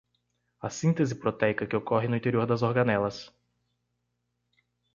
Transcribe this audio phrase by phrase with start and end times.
[0.59, 3.31] A síntese proteica que ocorre no interior das organelas